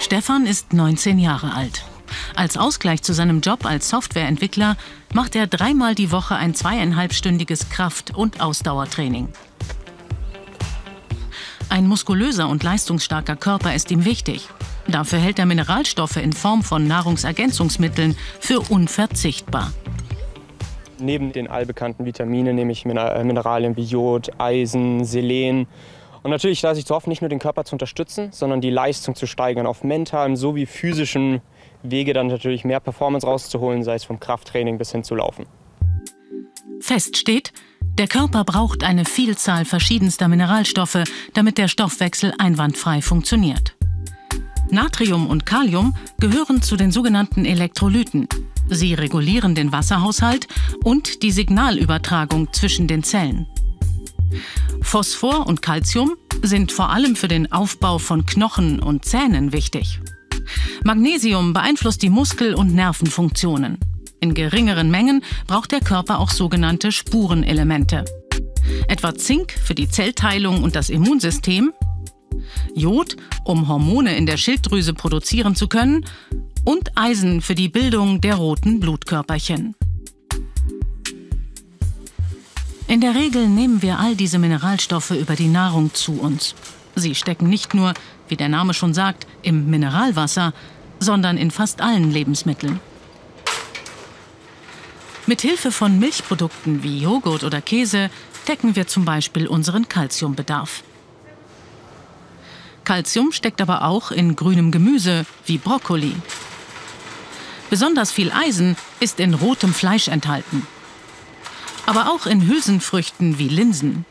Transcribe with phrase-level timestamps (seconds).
[0.00, 1.84] Stefan ist 19 Jahre alt.
[2.34, 4.76] Als Ausgleich zu seinem Job als Softwareentwickler
[5.14, 9.28] macht er dreimal die Woche ein zweieinhalbstündiges Kraft- und Ausdauertraining.
[11.68, 14.48] Ein muskulöser und leistungsstarker Körper ist ihm wichtig.
[14.88, 19.72] Dafür hält er Mineralstoffe in Form von Nahrungsergänzungsmitteln für unverzichtbar.
[20.98, 25.66] Neben den allbekannten Vitaminen nehme ich äh, Mineralien wie Jod, Eisen, Selen.
[26.22, 29.14] Und natürlich lasse ich zu hoffen, nicht nur den Körper zu unterstützen, sondern die Leistung
[29.14, 31.40] zu steigern, auf mentalem sowie physischem
[31.82, 35.46] Wege dann natürlich mehr Performance rauszuholen, sei es vom Krafttraining bis hin zu Laufen.
[36.80, 37.52] Fest steht,
[37.98, 43.76] der Körper braucht eine Vielzahl verschiedenster Mineralstoffe, damit der Stoffwechsel einwandfrei funktioniert.
[44.70, 48.28] Natrium und Kalium gehören zu den sogenannten Elektrolyten.
[48.68, 50.46] Sie regulieren den Wasserhaushalt
[50.84, 53.46] und die Signalübertragung zwischen den Zellen.
[54.82, 60.00] Phosphor und Calcium sind vor allem für den Aufbau von Knochen und Zähnen wichtig.
[60.84, 63.78] Magnesium beeinflusst die Muskel- und Nervenfunktionen.
[64.20, 68.04] In geringeren Mengen braucht der Körper auch sogenannte Spurenelemente.
[68.88, 71.72] Etwa Zink für die Zellteilung und das Immunsystem,
[72.74, 76.04] Jod, um Hormone in der Schilddrüse produzieren zu können,
[76.64, 79.74] und Eisen für die Bildung der roten Blutkörperchen.
[82.90, 86.56] In der Regel nehmen wir all diese Mineralstoffe über die Nahrung zu uns.
[86.96, 87.94] Sie stecken nicht nur,
[88.26, 90.52] wie der Name schon sagt, im Mineralwasser,
[90.98, 92.80] sondern in fast allen Lebensmitteln.
[95.28, 98.10] Mit Hilfe von Milchprodukten wie Joghurt oder Käse
[98.48, 100.82] decken wir zum Beispiel unseren Kalziumbedarf.
[102.82, 106.16] Calcium steckt aber auch in grünem Gemüse wie Brokkoli.
[107.70, 110.66] Besonders viel Eisen ist in rotem Fleisch enthalten.
[111.90, 114.04] Aber auch in Hülsenfrüchten wie Linsen.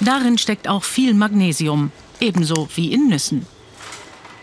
[0.00, 3.44] Darin steckt auch viel Magnesium, ebenso wie in Nüssen.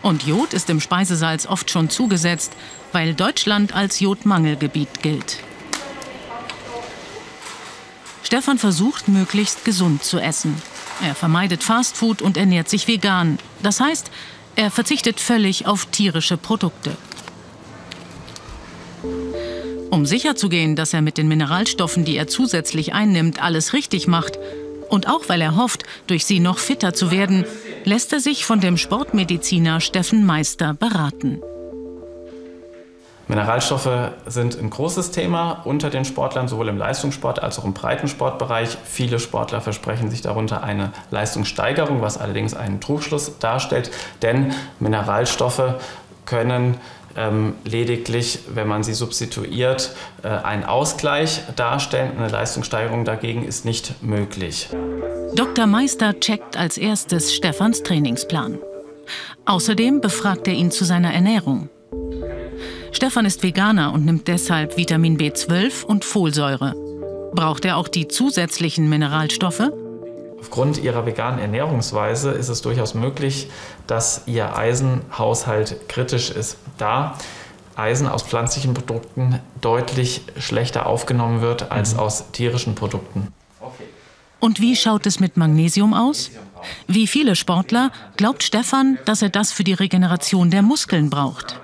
[0.00, 2.52] Und Jod ist im Speisesalz oft schon zugesetzt,
[2.92, 5.38] weil Deutschland als Jodmangelgebiet gilt.
[8.22, 10.54] Stefan versucht, möglichst gesund zu essen.
[11.02, 13.40] Er vermeidet Fastfood und ernährt sich vegan.
[13.60, 14.12] Das heißt,
[14.54, 16.96] er verzichtet völlig auf tierische Produkte.
[19.98, 24.38] Um sicherzugehen, dass er mit den Mineralstoffen, die er zusätzlich einnimmt, alles richtig macht,
[24.88, 27.44] und auch weil er hofft, durch sie noch fitter zu werden,
[27.82, 31.42] lässt er sich von dem Sportmediziner Steffen Meister beraten.
[33.26, 38.78] Mineralstoffe sind ein großes Thema unter den Sportlern, sowohl im Leistungssport als auch im Breitensportbereich.
[38.84, 43.90] Viele Sportler versprechen sich darunter eine Leistungssteigerung, was allerdings einen Trugschluss darstellt,
[44.22, 45.74] denn Mineralstoffe
[46.24, 46.76] können
[47.16, 52.12] ähm, lediglich, wenn man sie substituiert, äh, einen Ausgleich darstellen.
[52.16, 54.68] Eine Leistungssteigerung dagegen ist nicht möglich.
[55.34, 55.66] Dr.
[55.66, 58.58] Meister checkt als erstes Stefans Trainingsplan.
[59.44, 61.68] Außerdem befragt er ihn zu seiner Ernährung.
[62.92, 66.74] Stefan ist Veganer und nimmt deshalb Vitamin B12 und Folsäure.
[67.34, 69.70] Braucht er auch die zusätzlichen Mineralstoffe?
[70.40, 73.50] Aufgrund ihrer veganen Ernährungsweise ist es durchaus möglich,
[73.86, 77.16] dass ihr Eisenhaushalt kritisch ist, da
[77.76, 82.00] Eisen aus pflanzlichen Produkten deutlich schlechter aufgenommen wird als mhm.
[82.00, 83.28] aus tierischen Produkten.
[84.40, 86.30] Und wie schaut es mit Magnesium aus?
[86.86, 91.60] Wie viele Sportler glaubt Stefan, dass er das für die Regeneration der Muskeln braucht?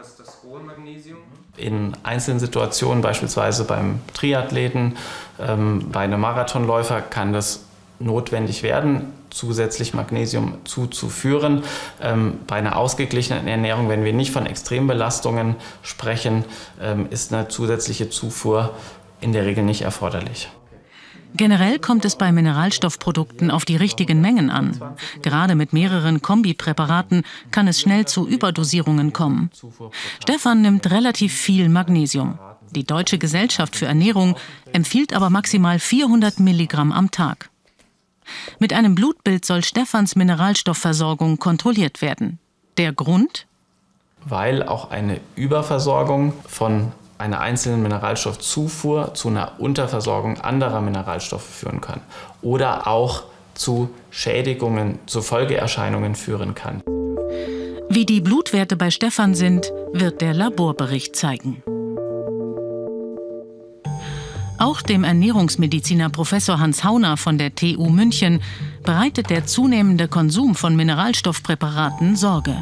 [1.57, 4.97] In einzelnen Situationen, beispielsweise beim Triathleten,
[5.41, 7.65] ähm, bei einem Marathonläufer, kann das
[8.05, 11.63] notwendig werden, zusätzlich Magnesium zuzuführen.
[12.01, 16.45] Ähm, bei einer ausgeglichenen Ernährung, wenn wir nicht von Extrembelastungen sprechen,
[16.81, 18.75] ähm, ist eine zusätzliche Zufuhr
[19.21, 20.51] in der Regel nicht erforderlich.
[21.37, 24.81] Generell kommt es bei Mineralstoffprodukten auf die richtigen Mengen an.
[25.21, 29.51] Gerade mit mehreren Kombipräparaten kann es schnell zu Überdosierungen kommen.
[30.23, 32.39] Stefan nimmt relativ viel Magnesium.
[32.71, 34.37] Die Deutsche Gesellschaft für Ernährung
[34.73, 37.51] empfiehlt aber maximal 400 Milligramm am Tag.
[38.59, 42.39] Mit einem Blutbild soll Stefans Mineralstoffversorgung kontrolliert werden.
[42.77, 43.47] Der Grund?
[44.25, 52.01] Weil auch eine Überversorgung von einer einzelnen Mineralstoffzufuhr zu einer Unterversorgung anderer Mineralstoffe führen kann
[52.43, 53.25] oder auch
[53.55, 56.83] zu Schädigungen, zu Folgeerscheinungen führen kann.
[57.89, 61.63] Wie die Blutwerte bei Stefan sind, wird der Laborbericht zeigen.
[64.65, 68.41] Auch dem Ernährungsmediziner Professor Hans Hauner von der TU München
[68.83, 72.57] bereitet der zunehmende Konsum von Mineralstoffpräparaten Sorge.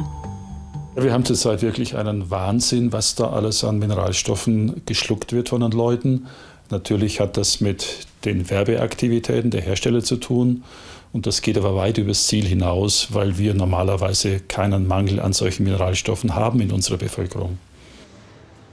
[0.95, 5.71] Wir haben zurzeit wirklich einen Wahnsinn, was da alles an Mineralstoffen geschluckt wird von den
[5.71, 6.27] Leuten.
[6.69, 10.65] Natürlich hat das mit den Werbeaktivitäten der Hersteller zu tun.
[11.13, 15.63] Und das geht aber weit übers Ziel hinaus, weil wir normalerweise keinen Mangel an solchen
[15.63, 17.59] Mineralstoffen haben in unserer Bevölkerung.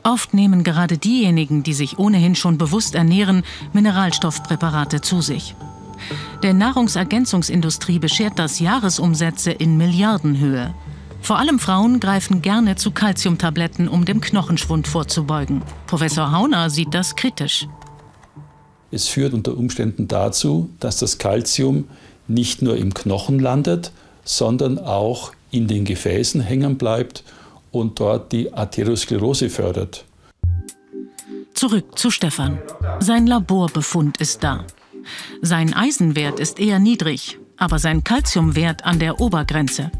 [0.02, 3.42] Oft nehmen gerade diejenigen, die sich ohnehin schon bewusst ernähren,
[3.72, 5.54] Mineralstoffpräparate zu sich.
[6.42, 10.74] Der Nahrungsergänzungsindustrie beschert das Jahresumsätze in Milliardenhöhe.
[11.20, 15.62] Vor allem Frauen greifen gerne zu Calciumtabletten, um dem Knochenschwund vorzubeugen.
[15.86, 17.68] Professor Hauner sieht das kritisch.
[18.90, 21.84] Es führt unter Umständen dazu, dass das Calcium
[22.26, 23.92] nicht nur im Knochen landet,
[24.24, 27.22] sondern auch in den Gefäßen hängen bleibt
[27.70, 30.04] und dort die Arteriosklerose fördert.
[31.54, 32.58] Zurück zu Stefan.
[33.00, 34.64] Sein Laborbefund ist da.
[35.42, 39.90] Sein Eisenwert ist eher niedrig, aber sein Calciumwert an der Obergrenze.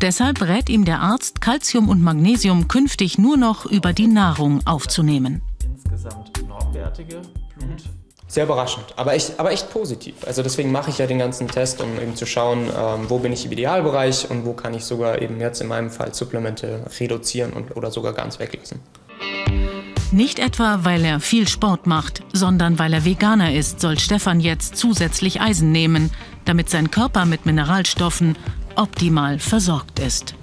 [0.00, 5.42] Deshalb rät ihm der Arzt, Calcium und Magnesium künftig nur noch über die Nahrung aufzunehmen.
[5.64, 7.22] Insgesamt normwertige
[7.56, 7.84] Blut.
[8.32, 10.14] Sehr überraschend, aber echt, aber echt positiv.
[10.26, 13.30] Also deswegen mache ich ja den ganzen Test, um eben zu schauen, ähm, wo bin
[13.30, 17.52] ich im Idealbereich und wo kann ich sogar eben jetzt in meinem Fall Supplemente reduzieren
[17.52, 18.80] und, oder sogar ganz weglassen.
[20.12, 24.78] Nicht etwa, weil er viel Sport macht, sondern weil er Veganer ist, soll Stefan jetzt
[24.78, 26.10] zusätzlich Eisen nehmen,
[26.46, 28.38] damit sein Körper mit Mineralstoffen
[28.76, 30.34] optimal versorgt ist.